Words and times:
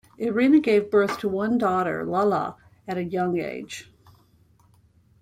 Irina 0.17 0.59
gave 0.59 0.89
birth 0.89 1.19
to 1.19 1.29
one 1.29 1.59
daughter, 1.59 2.03
Lala, 2.03 2.57
at 2.87 2.97
a 2.97 3.03
young 3.03 3.37
age. 3.39 3.91